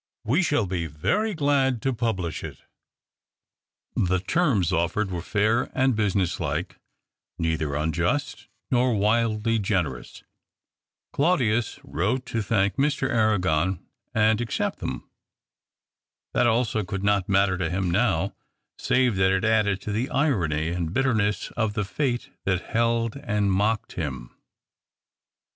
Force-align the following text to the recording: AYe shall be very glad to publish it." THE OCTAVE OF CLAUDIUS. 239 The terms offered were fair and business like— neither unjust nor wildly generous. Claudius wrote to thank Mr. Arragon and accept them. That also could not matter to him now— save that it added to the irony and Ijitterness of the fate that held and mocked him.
AYe 0.27 0.41
shall 0.41 0.65
be 0.65 0.87
very 0.87 1.35
glad 1.35 1.79
to 1.83 1.93
publish 1.93 2.43
it." 2.43 2.63
THE 3.95 4.15
OCTAVE 4.15 4.15
OF 4.21 4.25
CLAUDIUS. 4.25 4.25
239 4.25 4.25
The 4.25 4.31
terms 4.31 4.73
offered 4.73 5.11
were 5.11 5.21
fair 5.21 5.69
and 5.75 5.95
business 5.95 6.39
like— 6.39 6.79
neither 7.37 7.75
unjust 7.75 8.47
nor 8.71 8.95
wildly 8.95 9.59
generous. 9.59 10.23
Claudius 11.13 11.77
wrote 11.83 12.25
to 12.25 12.41
thank 12.41 12.77
Mr. 12.77 13.11
Arragon 13.11 13.85
and 14.11 14.41
accept 14.41 14.79
them. 14.79 15.07
That 16.33 16.47
also 16.47 16.83
could 16.83 17.03
not 17.03 17.29
matter 17.29 17.59
to 17.59 17.69
him 17.69 17.91
now— 17.91 18.33
save 18.79 19.17
that 19.17 19.29
it 19.29 19.45
added 19.45 19.79
to 19.81 19.91
the 19.91 20.09
irony 20.09 20.69
and 20.69 20.89
Ijitterness 20.89 21.51
of 21.51 21.75
the 21.75 21.85
fate 21.85 22.31
that 22.45 22.63
held 22.63 23.17
and 23.17 23.51
mocked 23.51 23.91
him. 23.91 24.35